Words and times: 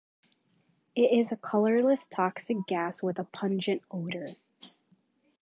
It 0.95 1.15
is 1.15 1.31
a 1.31 1.37
colorless, 1.37 2.07
toxic 2.07 2.57
gas 2.67 3.03
with 3.03 3.19
a 3.19 3.23
pungent 3.23 3.83
odor. 3.91 4.29